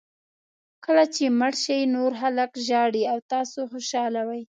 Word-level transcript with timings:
کله 0.85 1.03
چې 1.15 1.23
مړ 1.39 1.53
شئ 1.63 1.81
نور 1.95 2.11
خلک 2.21 2.51
ژاړي 2.67 3.03
او 3.11 3.17
تاسو 3.31 3.59
خوشاله 3.71 4.21
وئ. 4.27 4.41